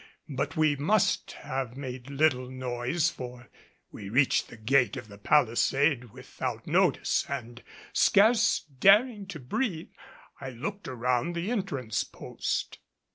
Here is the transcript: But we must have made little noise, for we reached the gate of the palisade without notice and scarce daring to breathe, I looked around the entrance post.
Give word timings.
But 0.29 0.57
we 0.57 0.75
must 0.75 1.33
have 1.33 1.77
made 1.77 2.09
little 2.09 2.49
noise, 2.49 3.11
for 3.11 3.51
we 3.91 4.09
reached 4.09 4.47
the 4.47 4.57
gate 4.57 4.97
of 4.97 5.09
the 5.09 5.19
palisade 5.19 6.05
without 6.05 6.65
notice 6.65 7.23
and 7.29 7.61
scarce 7.93 8.61
daring 8.61 9.27
to 9.27 9.39
breathe, 9.39 9.91
I 10.39 10.49
looked 10.49 10.87
around 10.87 11.35
the 11.35 11.51
entrance 11.51 12.03
post. 12.03 12.79